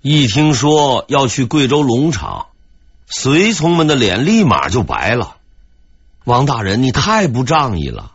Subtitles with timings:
[0.00, 2.46] 一听说要去贵州龙场，
[3.06, 5.36] 随从们的脸立马就白了。
[6.24, 8.12] 王大人，你太不仗义了！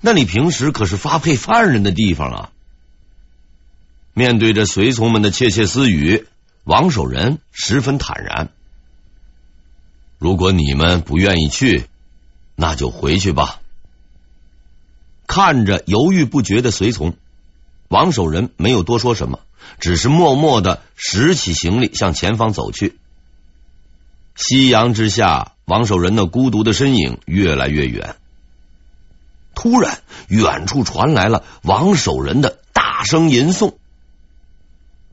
[0.00, 2.50] 那你平时可是发配犯人的地方啊！
[4.12, 6.26] 面对着随从们的窃窃私语，
[6.62, 8.50] 王守仁十分坦然。
[10.18, 11.86] 如果你们不愿意去，
[12.54, 13.60] 那就回去吧。
[15.26, 17.16] 看着犹豫不决的随从，
[17.88, 19.40] 王守仁没有多说什么，
[19.80, 22.98] 只是默默的拾起行李向前方走去。
[24.36, 28.16] 夕阳之下，王守仁那孤独的身影越来越远。
[29.54, 33.74] 突然，远处传来了王守仁的大声吟诵：“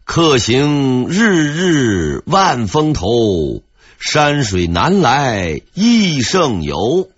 [0.04, 3.62] 客行日日万峰头，
[4.00, 7.10] 山水南来一胜游。”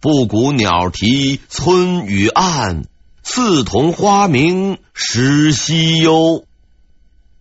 [0.00, 2.84] 布谷鸟啼村雨暗，
[3.32, 6.46] 刺桐花明时西幽。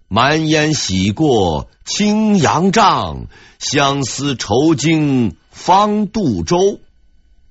[0.08, 3.26] 满烟洗过青阳帐，
[3.58, 6.80] 相思愁经方渡舟。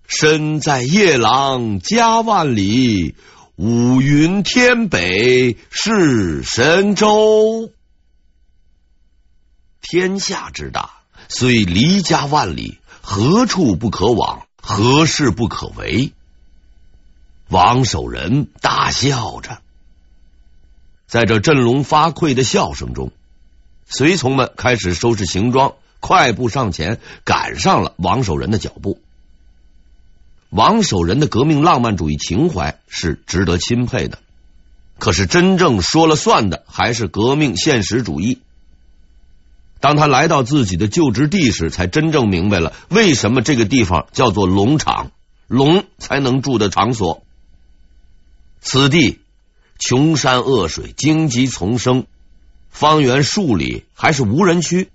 [0.06, 3.16] 身在夜郎家万里，
[3.56, 7.72] 五云天北是神州。
[9.82, 10.90] 天下之大，
[11.28, 14.46] 虽离家万里，何处不可往？
[14.62, 16.12] 何事不可为？
[17.48, 19.62] 王守仁大笑着，
[21.06, 23.10] 在这振聋发聩的笑声中，
[23.86, 29.00] 随从们开始收拾行装，快步上前，赶上了王守仁的脚步。
[30.50, 34.18] 王守仁的革命浪漫主义情怀是值得钦佩的，
[34.98, 38.42] 可是真正说了算的还是革命现实主义。
[39.80, 45.12] 当他来到自己的就职地时，才真正明白了为什么这个地方叫做龙场，
[45.46, 47.22] 龙才能住的场所。
[48.70, 49.18] 此地
[49.78, 52.04] 穷山恶水，荆棘丛生，
[52.68, 54.90] 方圆数里还是无人区。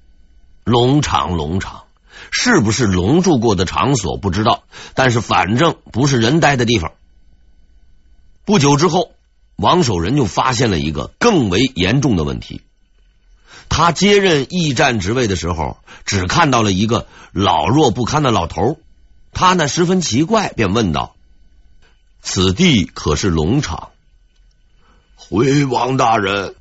[0.63, 1.85] 龙场，龙场
[2.29, 4.61] 是不是龙住过的场所不知道，
[4.93, 6.91] 但是反正不是人待的地方。
[8.45, 9.13] 不久之后，
[9.55, 12.61] 王守仁就发现了一个更为严重的问题。
[13.69, 18.77] 他接任驿站职位的时候，只看到了一个老弱不堪的老头。
[19.31, 21.15] 他呢十分奇怪，便问道
[22.23, 23.91] ：“此地可是龙场？”
[25.15, 26.55] 回王大人，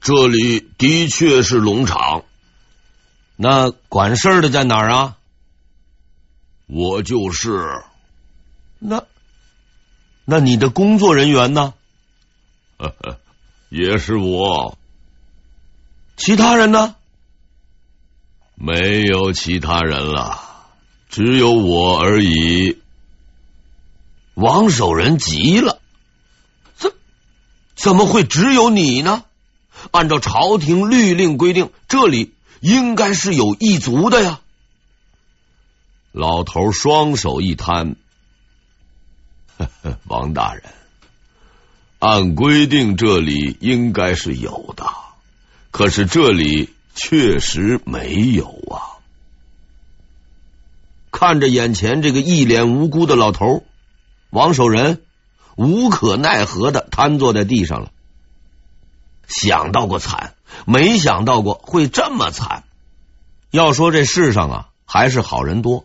[0.00, 2.24] 这里的确是龙场。
[3.36, 5.16] 那管事儿的在哪儿啊？
[6.66, 7.82] 我就是。
[8.78, 9.04] 那
[10.24, 11.74] 那你的工作人员呢？
[12.78, 13.20] 呵呵，
[13.68, 14.78] 也是我。
[16.16, 16.96] 其他人呢？
[18.54, 20.40] 没有其他人了，
[21.08, 22.80] 只有我而已。
[24.34, 25.80] 王守仁急了，
[26.76, 26.92] 怎
[27.74, 29.24] 怎么会只有你呢？
[29.90, 34.40] 按照朝廷律令规定，这里应该是有一族的呀。
[36.10, 37.96] 老头双手一摊，
[40.06, 40.62] 王大人，
[41.98, 44.86] 按规定这里应该是有的。
[45.70, 49.02] 可是这里确实没有啊！
[51.10, 53.64] 看着眼前这个一脸无辜的老头，
[54.34, 55.00] 王守仁
[55.56, 57.92] 无可奈何的瘫坐在地上了。
[59.28, 60.34] 想到过惨，
[60.66, 62.64] 没想到过会这么惨。
[63.52, 65.84] 要说这世上啊，还是好人多。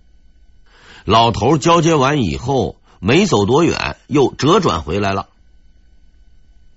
[1.05, 5.29] 老头交接完以后，没走多远，又折转回来了。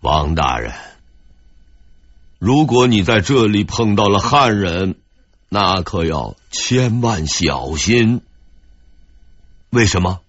[0.01, 0.75] 王大人。
[2.39, 4.97] 如果你在这里碰到了汉人，
[5.49, 8.21] 那可要千万小心。
[9.71, 10.21] 为什么？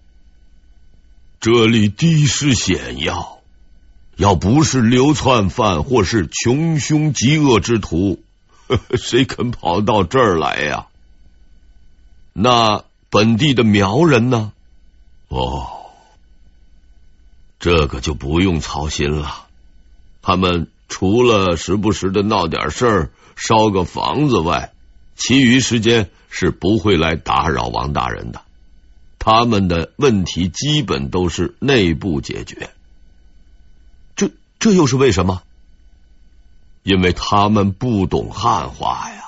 [1.44, 3.40] 这里地势险要，
[4.16, 8.22] 要不是流窜犯或是穷凶极恶之徒，
[8.66, 10.86] 呵呵，谁肯跑到这儿来呀？
[12.32, 14.52] 那本地的苗人呢？
[15.28, 15.90] 哦，
[17.58, 19.44] 这个就不用操心了，
[20.22, 20.68] 他们。
[20.86, 24.72] 除了时不时的闹点事儿、烧个房子外，
[25.14, 28.43] 其余时间是不会来打扰王大人的。
[29.24, 32.68] 他们的问题基本都是内部解决。
[34.16, 35.42] 这这又是为什么？
[36.82, 39.24] 因为他们不懂汉话呀！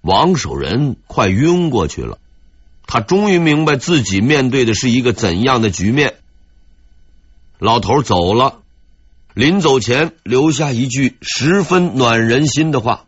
[0.00, 2.18] 王守仁快晕过去了，
[2.88, 6.16] 他终于明白自己面对的是一个怎样的局面。
[7.60, 8.56] 老头走了。
[9.32, 13.04] 临走前留下一句十分暖人心的话：“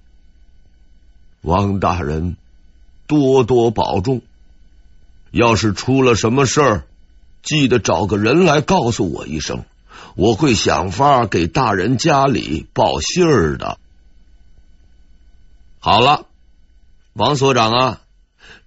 [1.43, 2.37] 王大人，
[3.09, 4.23] 多多保重。
[5.33, 6.85] 要是出了什么事儿，
[7.43, 9.65] 记得找个人来告诉我一声，
[10.15, 13.79] 我会想法给大人家里报信儿的。
[15.81, 16.27] 好了，
[17.15, 18.01] 王所长啊，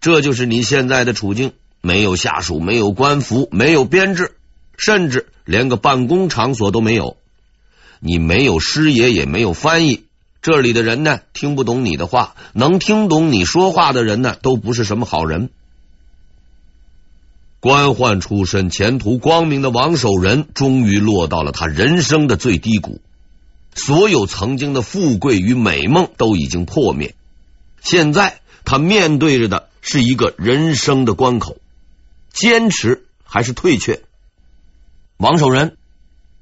[0.02, 4.36] 这就是你现在的处境：没有下属，没有官服，没有编制，
[4.76, 7.16] 甚至连个办公场所都没有。
[8.00, 10.04] 你没有师爷，也没有翻译。
[10.42, 15.50] 这里的人呢，听不懂你的话；能听懂你说话的人呢，都不是什么好人。
[17.66, 23.02] 官宦出身、前途光明的王守仁，终于落到了他人生的最低谷。
[23.74, 27.16] 所有曾经的富贵与美梦都已经破灭，
[27.82, 31.58] 现在他面对着的是一个人生的关口：
[32.32, 34.04] 坚持还是退却？
[35.18, 35.76] 王守仁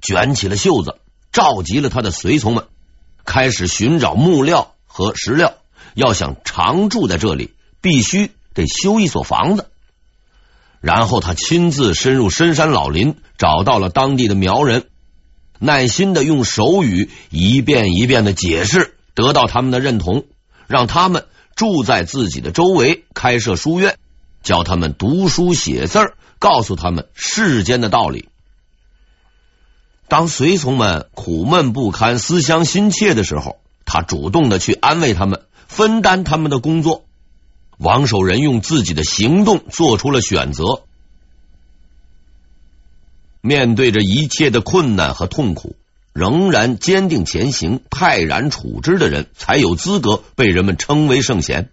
[0.01, 0.97] 卷起了袖子，
[1.31, 2.65] 召集了他的随从们，
[3.23, 5.53] 开始寻找木料和石料。
[5.93, 9.69] 要想常住在这里，必须得修一所房子。
[10.83, 14.83] 然后他亲自深入深山老林，找到了当地的苗人，
[15.57, 20.25] 耐心的用手语一遍一遍的解释，得到他们的认同，
[20.67, 21.23] 让他们
[21.55, 23.97] 住在自己的周围，开设书院，
[24.43, 28.27] 教他们读书写字，告诉他们世间的道理。
[30.09, 37.05] 当随从们苦闷不堪、思乡心切的时候，他主动的去安慰他们，分担他们的工作。
[37.77, 40.83] 王守仁用自己的行动做出了选择。
[43.41, 45.75] 面对着一切的困难和痛苦，
[46.13, 51.69] 仍然坚定前行、泰然处之的人，才有资格被人们称为圣贤。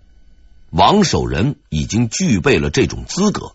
[0.71, 3.53] 王守仁已经具备了这种资格，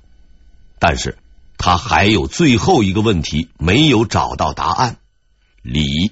[0.79, 1.17] 但是
[1.57, 4.97] 他还有最后一个问题没有找到答案：
[5.61, 6.11] 理，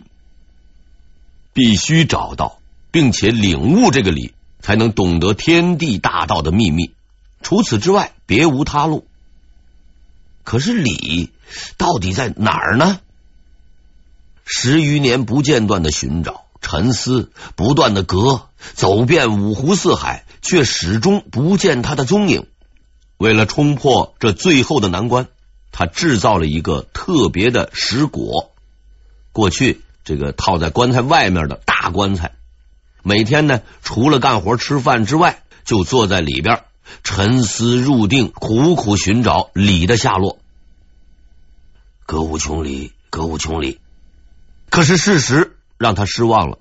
[1.54, 2.60] 必须找到，
[2.92, 4.34] 并且领悟这个理。
[4.64, 6.94] 才能懂得天地大道的秘密，
[7.44, 9.06] 除此之外别无他路。
[10.44, 11.32] 可是理
[11.78, 13.00] 到底在哪儿呢？
[14.46, 22.48] 十余年不间断的寻找、沉思，不断的隔，走遍五湖四海，却始终不见他的踪影。
[23.18, 25.28] 为了冲破这最后的难关，
[25.72, 28.50] 他制造了一个特别的石椁，
[29.32, 32.34] 过去这个套在棺材外面的大棺材。
[33.06, 36.64] 每天呢，除了干活吃饭之外，就坐在里边
[37.04, 40.40] 沉思入定，苦苦寻找理的下落。
[42.06, 43.82] 格无穷理，格无穷理。
[44.70, 46.60] 可是事实让他失望了，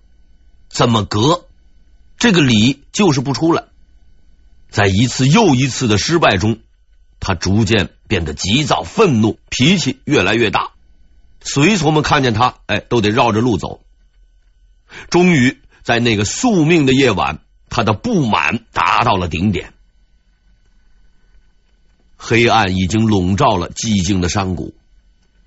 [0.69, 1.47] 怎么格
[2.19, 3.67] 这个理就是不出来。
[4.69, 6.59] 在一次又一次的失败中，
[7.21, 10.73] 他逐渐变得急躁愤怒，脾气越来越大。
[11.41, 13.81] 随从们看见他，哎，都得绕着路走。
[15.09, 15.61] 终于。
[15.83, 19.73] 在那个宿命的夜晚，他的不满达到了顶点。
[22.17, 24.75] 黑暗已经笼罩了寂静的山谷，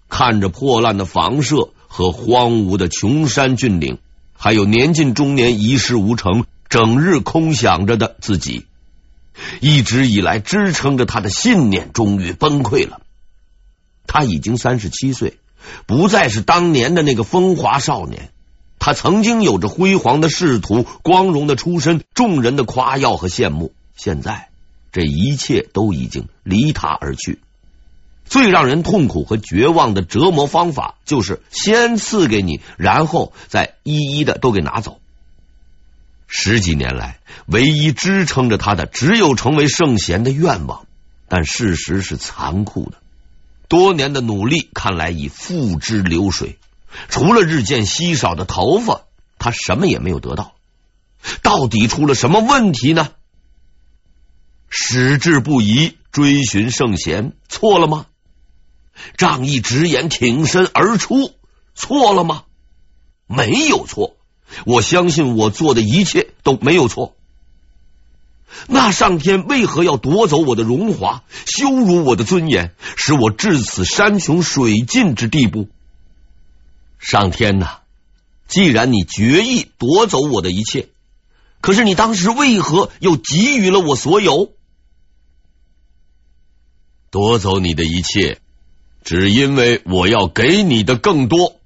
[0.10, 3.98] 看着破烂的房舍和荒芜的穷山峻岭，
[4.34, 8.66] 还有年近中年、一事无成、整日空想着的自己，
[9.62, 13.00] 一直以来支撑着他的信念终于崩溃了。
[14.06, 15.38] 他已经三十七岁，
[15.86, 18.32] 不再是当年的那个风华少年。
[18.86, 24.50] 他曾经有着辉煌的仕途、光荣的出身、众人的夸耀和羡慕，现在
[24.92, 27.40] 这一切都已经离他而去。
[28.26, 35.00] 最让人痛苦和绝望的折磨方法，就是先赐给你，然后再一一的都给拿走。
[36.28, 40.86] 十几年来，唯一支撑着他的，只有成为圣贤的愿望。
[41.28, 42.98] 但事实是残酷的，
[43.68, 46.60] 多年的努力看来已付之流水。
[47.10, 49.02] 除了日渐稀少的头发，
[49.38, 50.56] 他什么也没有得到。
[51.42, 53.10] 到底出了什么问题呢？
[54.70, 58.06] 矢志不移，追寻圣贤，错了吗？
[59.18, 61.34] 仗义直言，挺身而出，
[61.74, 62.44] 错了吗？
[63.28, 64.16] 没有错，
[64.66, 67.16] 我相信我做的一切都没有错。
[68.68, 75.68] 那上天为何要夺走我的荣华，羞辱我的尊严，使我至此山穷水尽之地步？
[77.06, 77.82] 上天呐，
[78.48, 80.88] 既然你决意夺走我的一切，
[81.62, 84.54] 可是你当时为何又给予了我所有？
[87.12, 88.40] 夺走你的一切，
[89.04, 91.60] 只因为我要给你的更多，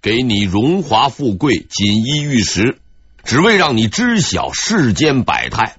[0.00, 2.78] 给你荣华富贵、锦衣玉食，
[3.24, 5.78] 只为让你知晓世间百态，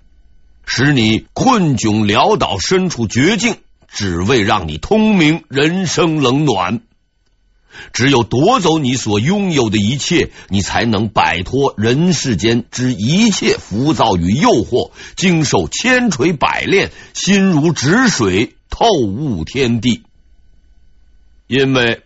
[0.65, 3.55] 使你困窘潦倒、身处绝境，
[3.87, 6.81] 只为让你通明人生冷暖。
[7.93, 20.03] 只有夺走你所拥有的一切，你才能摆脱人世间之一切浮躁与诱惑，经受千锤百炼，心如止水，透悟天地。
[21.47, 22.03] 因为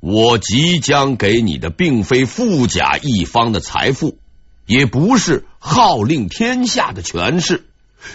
[0.00, 4.16] 我即将给你的并非富甲一方的财富，
[4.66, 7.64] 也不是号令天下的权势，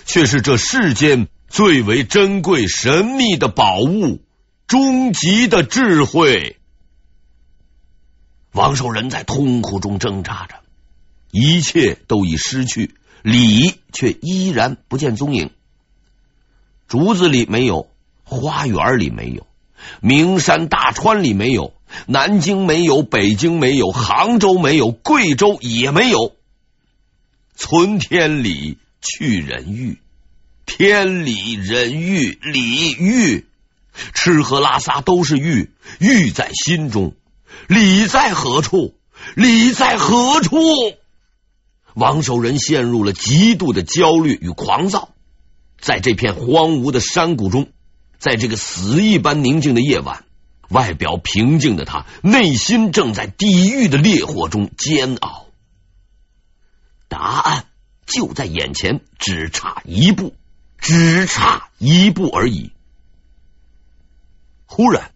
[0.05, 4.21] 却是这世间最为珍贵神秘的宝物——
[4.65, 6.55] 终极的智慧。
[8.53, 10.55] 王守仁在痛苦中挣扎着，
[11.31, 12.93] 一切都已失去，
[13.23, 15.49] 礼却依然不见踪影。
[16.87, 17.89] 竹子里没有，
[18.23, 19.47] 花园里没有，
[20.01, 21.73] 名山大川里没有，
[22.05, 26.35] 南京没有，北京没有，杭州没有，贵州也没有。
[27.55, 29.97] 存天理，去人欲。
[30.65, 33.47] 天理人欲，礼欲，
[34.13, 37.15] 吃喝拉撒都是欲，欲在心中。
[37.67, 38.95] 理在何处？
[39.35, 40.57] 理在何处？
[41.95, 45.09] 王守仁陷入了极度的焦虑与狂躁。
[45.79, 47.69] 在这片荒芜的山谷中，
[48.17, 50.25] 在这个死一般宁静的夜晚，
[50.69, 55.47] 外表平静的他，内心正在地狱的烈火中煎熬。
[57.09, 57.65] 答案
[58.05, 60.33] 就在眼前，只差一步，
[60.79, 62.71] 只差一步而已。
[64.65, 65.11] 忽然，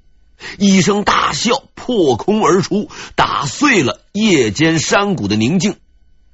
[0.58, 5.78] 一声大笑破空而出，打碎了夜间山谷的宁静，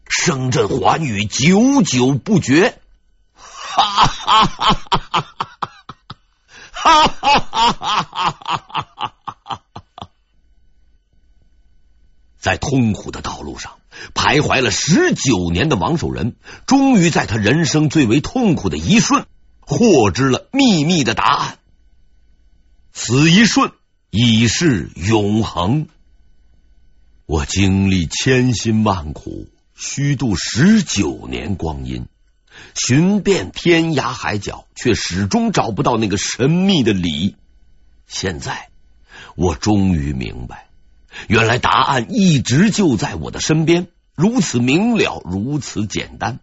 [0.10, 2.80] 声震寰宇，久久不绝。
[3.34, 5.28] 哈哈哈哈哈！
[6.72, 9.62] 哈哈哈哈哈！
[12.40, 13.80] 在痛苦的道路上
[14.14, 16.36] 徘徊了十九年的王守仁，
[16.68, 19.26] 终于在他人生最为痛苦的一瞬，
[19.62, 21.58] 获知了秘密的答案。
[22.92, 23.72] 此一瞬
[24.16, 25.88] 已是永恒。
[27.26, 32.06] 我经历千辛万苦，虚度十九年光阴。
[32.76, 37.36] 寻遍天涯海角，却始终找不到那个神秘的理。
[38.06, 38.70] 现在，
[39.36, 40.68] 我终于明白，
[41.28, 46.40] 原来答案一直就在我的身边，如此明了，如此简单。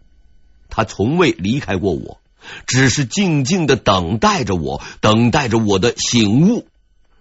[0.67, 2.19] 他从未离开过我，
[2.67, 6.67] 只是静静的等待着我，等待着我的醒悟。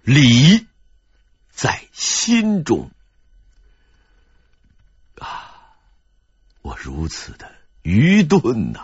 [0.03, 0.67] 理
[1.51, 2.91] 在心中
[5.19, 5.77] 啊！
[6.63, 7.53] 我如此的。
[7.83, 8.81] 愚钝呐、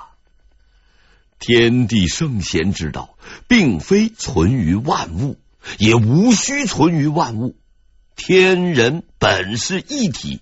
[1.39, 5.39] 天地圣贤之道，并非存于万物，
[5.79, 7.55] 也无需存于万物。
[8.17, 10.41] 天人本是一体，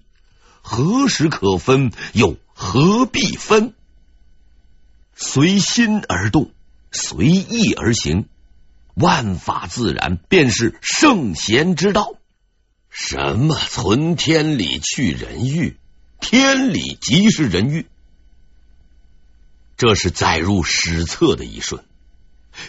[0.63, 1.93] 何时可分？
[2.13, 3.75] 又何必分？
[5.17, 6.53] 随心而动，
[6.93, 8.29] 随意而行，
[8.95, 12.15] 万法自然，便是圣贤之道。
[12.91, 15.77] 什么存天理，去人欲？
[16.21, 17.87] 天理即是人欲。
[19.77, 21.85] 这是载入史册的一瞬，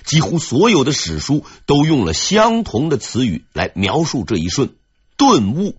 [0.03, 4.75] 几乎所有的史书都用了相同的词语来描述这一瞬。
[5.15, 5.77] 顿悟，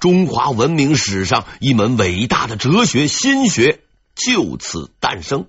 [0.00, 3.80] 中华文明史上一门伟大的哲学心学
[4.16, 5.46] 就此诞生。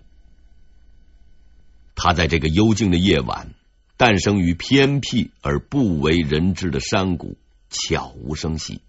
[1.95, 3.55] 他在这个幽静的夜晚，
[3.97, 7.35] 诞生于偏僻而不为人知的山谷，
[7.69, 8.81] 悄无声息，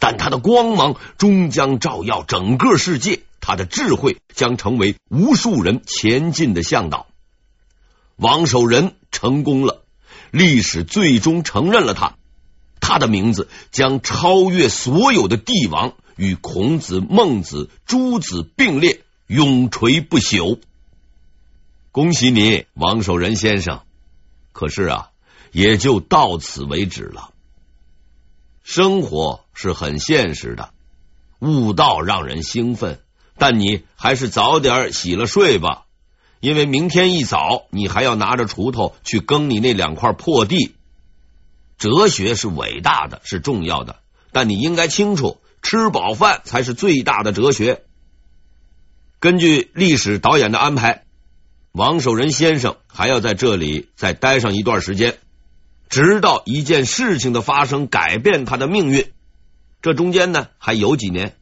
[0.00, 3.20] 但他的光芒终将照耀整个世界。
[3.40, 7.06] 他的智慧将成为无数人前进的向导。
[8.16, 9.82] 王守仁成功了，
[10.30, 12.16] 历史最终承认了他，
[12.80, 20.58] 他的名字将超越所有的帝王，与孔子、孟子、诸子并列，永垂不朽。
[21.92, 23.80] 恭喜你，王守仁先生！
[24.52, 25.10] 可是啊，
[25.52, 27.32] 也就到此为止了。
[28.62, 30.70] 生活是很现实的，
[31.38, 33.00] 悟道让人兴奋。
[33.36, 35.86] 但你还是早点洗了睡吧，
[36.40, 40.74] 因为明天一早你还要拿着锄头去耕你那两块破地。
[41.78, 44.00] 哲学是伟大的，是重要的，
[44.32, 47.82] 但你应该清楚，吃饱饭才是最大的哲学。
[49.18, 51.04] 根据历史导演的安排，
[51.72, 55.18] 王守仁先生还要在这里再待上一段时间，
[55.88, 59.10] 直到一件事情的发生改变他的命运。
[59.82, 61.36] 这中间呢，还有几年，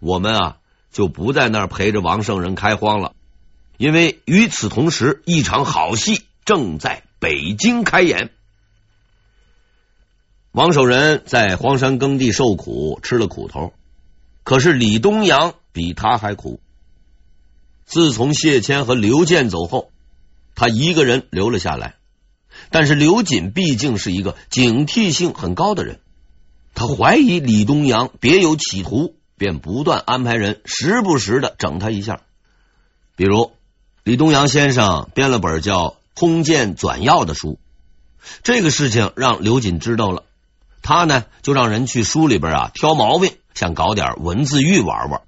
[0.00, 0.56] 我们啊。
[0.90, 3.12] 就不在那儿陪着王圣人开荒了，
[3.76, 8.30] 因为与此同时，一场好戏正在北京开演。
[10.50, 13.74] 王守仁在荒山耕地受苦，吃了苦头，
[14.44, 16.58] 可是李东阳比他还苦。
[17.88, 19.90] 自从谢谦和刘健走后，
[20.54, 21.96] 他一个人留了下来。
[22.70, 25.98] 但是刘瑾毕竟是一个警惕性很高的人，
[26.74, 29.16] 他怀疑李东阳别有企图。
[29.38, 32.22] 便不断安排人，时不时的整他一下。
[33.14, 33.52] 比如
[34.02, 37.60] 李东阳先生编了本叫《通鉴纂要》的书，
[38.42, 40.24] 这个事情让刘瑾知道了，
[40.82, 45.22] 他呢就让人去书里边啊挑毛病，想搞点文字狱玩玩。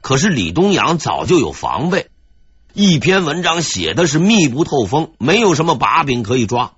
[0.00, 2.08] 可是李东阳早就有防备，
[2.72, 6.74] 一篇文章写的是密不透风，没有什么把柄可以抓。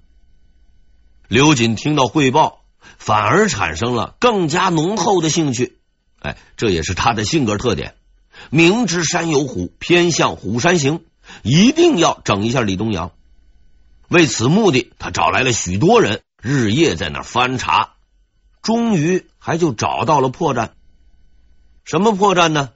[1.28, 2.60] 刘瑾听到汇报，
[2.98, 5.78] 反而产生了更加浓厚的兴趣。
[6.20, 7.94] 哎，这也是他的性格特点。
[8.50, 11.04] 明知山有虎，偏向虎山行，
[11.42, 13.12] 一定要整一下李东阳。
[14.08, 17.94] 为此目的，他找来了许多人，日夜在那翻查，
[18.62, 20.70] 终于还就找到了破绽。
[21.84, 22.70] 什么破绽呢？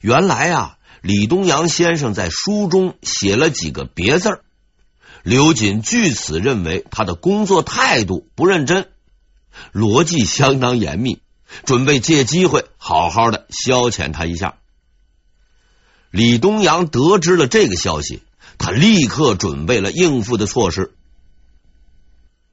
[0.00, 4.40] 原来啊，李东阳先生在书中写了几个别字儿，
[5.22, 8.88] 刘瑾据此认为他的工作态度不认真，
[9.72, 11.20] 逻辑相当严密。
[11.64, 14.56] 准备借机会好好的消遣他一下。
[16.10, 18.22] 李东阳得知了这个消息，
[18.58, 20.92] 他立刻准备了应付的措施。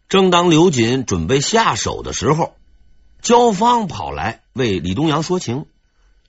[0.08, 2.56] 正当刘瑾准备下手的时候，
[3.22, 5.66] 焦芳跑来为李东阳说情。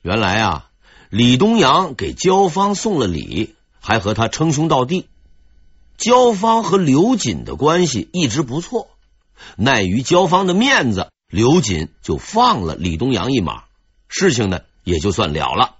[0.02, 0.68] 原来啊，
[1.10, 5.06] 李东阳给焦芳送了礼，还和他称兄道弟。
[5.96, 8.88] 焦芳和刘瑾的关系一直不错，
[9.64, 11.08] 碍于焦芳的面子。
[11.28, 13.64] 刘瑾就放了李东阳一马，
[14.08, 15.76] 事情呢也就算了了。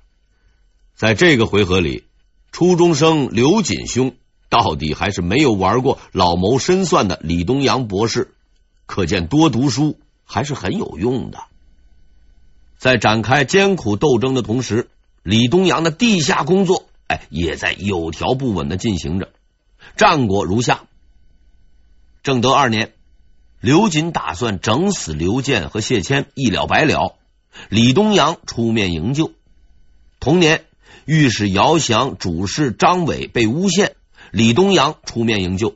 [0.95, 2.05] 在这个回合里，
[2.51, 4.17] 初中生刘瑾兄
[4.49, 8.35] 到底还是没有玩过老谋深算的李东阳博士，
[8.87, 11.45] 可见多读书还是很有用的。
[12.79, 14.89] 在展开艰苦斗争的同时，
[15.27, 19.33] 李东阳的地下工作哎也在有条不紊的进行着。
[19.97, 20.85] 战果如下：
[22.23, 22.93] 正德二年。
[23.61, 27.17] 刘瑾打算整死刘健和谢谦，一了百了。
[27.69, 29.33] 李东阳出面营救。
[30.21, 30.65] 同年，
[31.07, 33.97] 御史姚祥、主事张伟被诬陷，
[34.31, 35.75] 李东阳出面营救。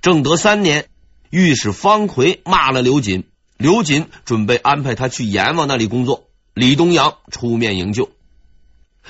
[0.00, 0.86] 正德三年，
[1.30, 3.24] 御史方奎骂了刘瑾，
[3.56, 8.10] 刘瑾准备安排他去阎王那里工作，李东阳出面营救。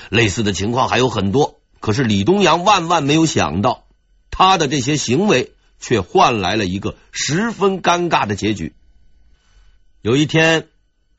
[0.09, 3.85] 类似的情况还有很多，可是李东阳万万没有想到，
[4.29, 5.51] 他的这些行为。
[5.77, 8.73] 却换来了一个十分尴尬的结局。
[10.01, 10.69] 有一天，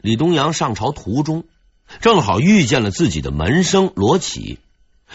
[0.01, 1.45] 李东阳上朝途中，
[2.01, 4.59] 正好遇见了自己的门生罗启。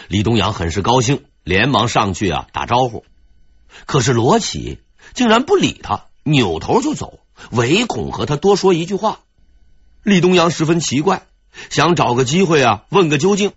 [0.06, 3.04] 李东阳很是高兴，连忙上去啊打招呼。
[3.84, 4.78] 可是罗启
[5.12, 7.18] 竟然不理他，扭头就走，
[7.50, 9.20] 唯恐和他多说一句话。
[10.02, 11.26] 李东阳十分奇怪，
[11.70, 13.52] 想找个机会啊问个究竟。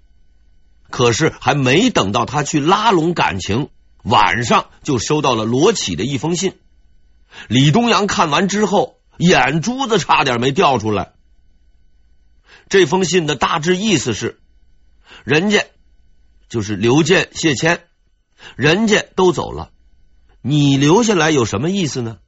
[0.90, 3.70] 可是还没等到他去拉拢感情。
[4.04, 6.60] 晚上就收到了罗启的一封信，
[7.48, 11.14] 李东阳看完之后，眼珠子差点没掉出来。
[12.70, 14.40] 这封信的大致意思是：
[15.24, 15.66] 人家
[16.50, 17.82] 就是刘健、谢谦，
[18.56, 19.72] 人家都走了，
[20.44, 22.20] 你留下来有什么意思呢？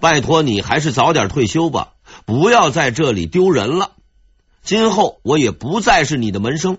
[0.00, 1.94] 拜托你还是早点退休吧，
[2.26, 3.92] 不要在这里丢人了。
[4.62, 6.76] 今后我也不再是你的门生，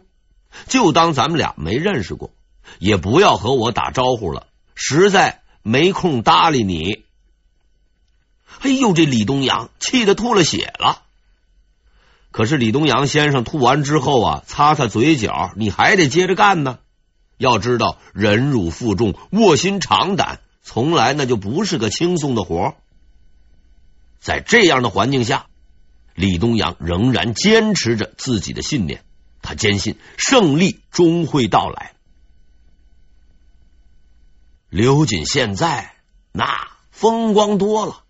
[0.67, 2.29] 就当咱们俩没认识过。
[2.79, 7.05] 也不要和我打招呼了，实在没空搭理你。
[8.59, 11.03] 哎呦，这李东阳气得吐了血了。
[12.31, 16.77] 可是李东阳先生吐完之后啊，擦擦嘴角，你还得接着干呢。
[17.37, 22.75] 要知道，忍辱负重、卧薪尝胆，从来那就不是个轻松的活。
[24.19, 25.47] 在这样的环境下，
[26.15, 29.03] 李东阳仍然坚持着自己的信念，
[29.41, 31.93] 他坚信胜利终会到来。
[34.69, 35.93] 刘瑾现在
[36.31, 38.03] 那风光多了。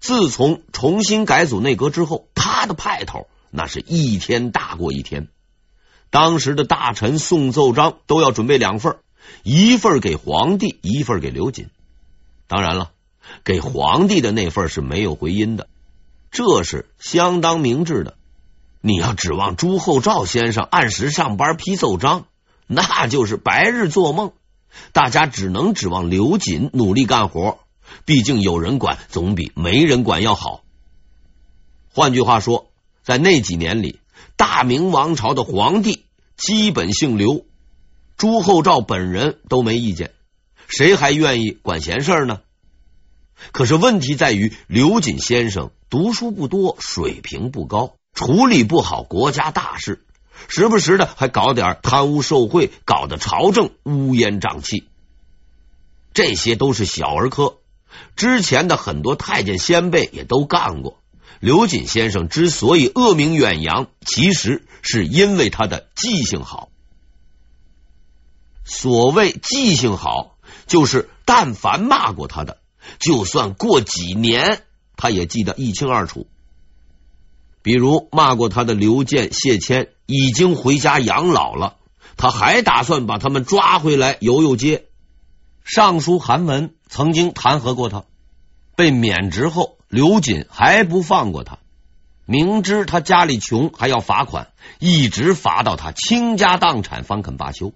[0.00, 5.28] 自从重新改组内阁之后，他的派头那是一天大过一天。
[6.10, 8.98] 当时的大臣送奏章都要准备两份，
[9.44, 11.70] 一份给皇帝，一份给刘瑾。
[12.48, 12.90] 当然了，
[13.44, 15.68] 给皇帝的那份是没有回音的，
[16.30, 18.16] 这是相当明智的。
[18.80, 22.26] 你要指望朱厚照先生按时上班批奏章，
[22.66, 24.32] 那就是白日做梦。
[24.92, 27.58] 大家只能指望刘瑾努力干活，
[28.04, 30.62] 毕竟有人管总比没人管要好。
[31.92, 32.70] 换句话说，
[33.02, 34.00] 在那几年里，
[34.36, 36.04] 大明王朝的皇帝
[36.36, 37.44] 基本姓刘，
[38.16, 40.12] 朱厚照本人都没意见，
[40.68, 42.40] 谁还愿意管闲事呢？
[43.50, 50.04] 可是问题在于，刘瑾先生读书不多，水平不高，处理不好国家大事。
[50.48, 54.88] 时不时的还搞点贪污受贿，搞得朝政乌烟瘴气，
[56.14, 57.58] 这些都是小儿科。
[58.16, 60.98] 之前的很多太监先辈也都干过。
[61.40, 66.70] 刘瑾先生之所以恶名远扬，其实是因为他的记性好。
[68.64, 72.58] 所谓记性好，就是但凡骂过他的，
[72.98, 74.62] 就算过几年，
[74.96, 76.26] 他也记得一清二楚。
[77.62, 81.76] 比如骂过他的刘健、谢谦已经回家养老了，
[82.16, 84.86] 他还打算把他们抓回来游游街。
[85.64, 88.04] 尚书韩文曾经弹劾过他，
[88.74, 91.58] 被免职后，刘瑾还不放过他，
[92.26, 94.48] 明知他家里穷还要罚款，
[94.80, 97.72] 一直罚到他倾家荡产方肯罢休。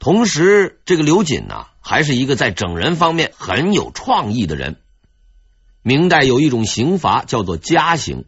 [0.00, 4.80] 同时，这个刘瑾呢，还是一个在整人方面很有创意的人。
[5.82, 8.24] 明代有一种刑罚叫做枷刑。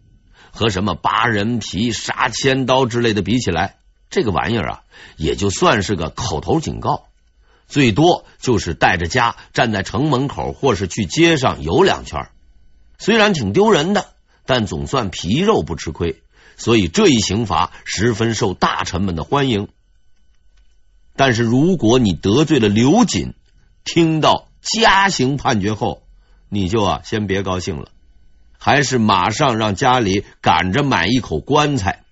[0.55, 3.77] 和什么扒人皮、杀千刀之类的比起来，
[4.11, 4.83] 这个玩意儿啊，
[5.17, 7.05] 也就算是个口头警告，
[7.69, 12.29] 最多就是带着家站在城门口，或是去街上游两圈。
[12.99, 14.13] 虽然挺丢人的，
[14.45, 16.23] 但总算皮肉不吃亏，
[16.59, 19.69] 所以这一刑罚十分受大臣们的欢迎。
[21.17, 23.35] 但是如果你得罪了刘瑾，
[23.85, 26.03] 听到加刑判决后，
[26.49, 27.89] 你就啊先别高兴了。
[28.59, 32.05] 还是马上让家里赶着买一口棺材，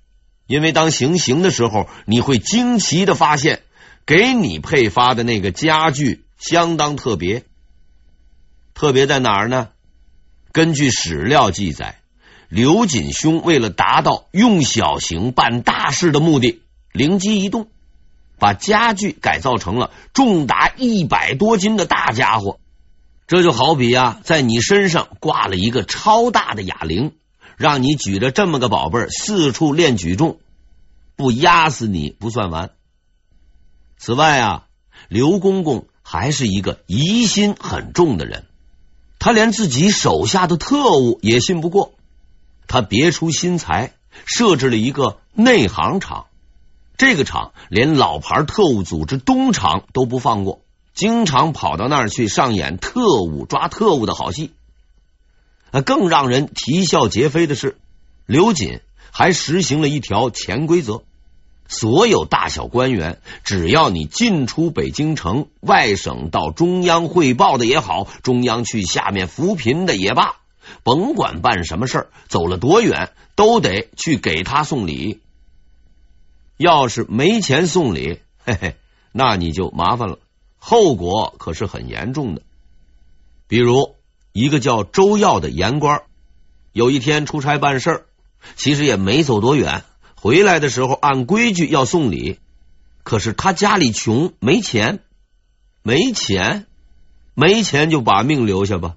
[0.46, 3.62] 因为当行刑的时候，你会惊奇的发现，
[4.04, 7.44] 给你配发的那个家具相当特别。
[8.74, 9.68] 特别在哪儿呢？
[10.52, 12.00] 根据史料记载，
[12.48, 16.60] 刘瑾兄为了达到用小刑办大事的目的，
[16.90, 17.68] 灵机一动，
[18.40, 22.58] 把家具改造成了重达一百多斤的大家伙。
[23.28, 27.12] 这就好比呀，在你身上挂了一个超大的哑铃，
[27.56, 30.40] 让你举着这么个宝贝四处练举重，
[31.14, 32.70] 不压死你不算完。
[33.98, 34.66] 此外啊，
[35.08, 38.46] 刘公公还是一个疑心很重的人，
[39.20, 41.92] 他连自己手下的特务也信不过，
[42.66, 43.92] 他别出心裁，
[44.24, 46.26] 设置了一个内行厂，
[47.00, 50.60] 这个厂连老牌特务组织东厂都不放过。
[50.92, 54.52] 经常跑到那儿去上演特务抓特务的好戏。
[55.86, 57.78] 更让人啼笑皆非的是，
[58.26, 58.80] 刘瑾
[59.12, 61.02] 还实行了一条潜规则：
[61.68, 70.34] 所有大小官员，只要你进出北京城、外省到中央汇报的也好，中央去下面扶贫的也罢，
[70.82, 75.20] 甭管办什么事儿，走了多远，都得去给他送礼。
[76.60, 78.76] 要是没钱送礼， 嘿嘿，
[79.12, 80.18] 那你就麻烦了。
[80.58, 82.42] 后果可是很严重的。
[83.48, 83.94] 比如
[84.32, 86.02] 一个叫周耀的言官，
[86.74, 88.06] 有一天出差办事儿，
[88.56, 89.84] 其实也没走多远，
[90.16, 92.38] 回来的时候按规矩要送礼，
[93.04, 94.98] 可是他家里穷，没钱，
[95.82, 96.66] 没钱，
[97.32, 98.96] 没钱就把命留下吧。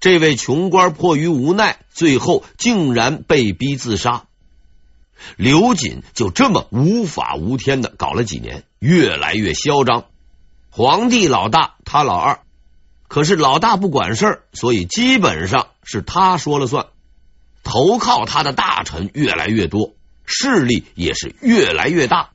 [0.00, 4.24] 这位穷官迫于无奈，最后竟然被逼自杀。
[5.36, 10.04] 刘瑾就这么无法无天的搞了几年，越来越嚣张。
[10.70, 12.40] 皇帝老大，他老二，
[13.08, 16.86] 可是老大不管事儿，所以基本上是他说了算。
[17.62, 22.30] 投靠他的大臣越来越多，势力也是越来越大，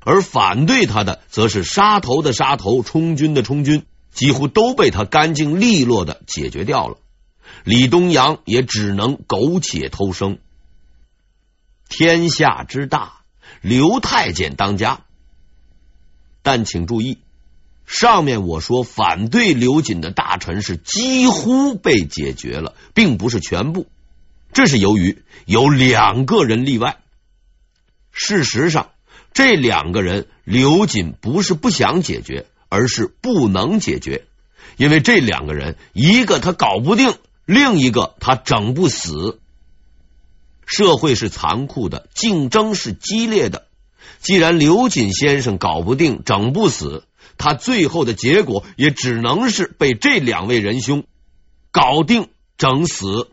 [0.00, 6.98] 而反对他的，则是杀头的杀头，充军的充军，几乎都被他干净利落的解决掉了。
[7.64, 10.38] 李东阳也只能苟且偷生。
[11.88, 13.20] 天下之大，
[13.60, 15.00] 刘太监当家，
[16.42, 17.18] 但请注意。
[17.86, 23.86] 上面我说反对刘瑾的大臣是几乎被解决了，并不是全部。
[24.52, 26.98] 这是由于有两个人例外。
[28.12, 28.90] 事实上，
[29.32, 34.26] 这两个人刘瑾不是不想解决，而是不能解决。
[34.76, 37.14] 因为这两个人，一个他搞不定，
[37.46, 39.40] 另一个他整不死。
[40.68, 43.66] 社会是残酷的，竞争是激烈的。
[44.20, 47.04] 既然刘瑾先生搞不定，整不死。
[47.38, 51.04] 他最后的结果也只能是被这两位仁兄
[51.70, 53.30] 搞定整死。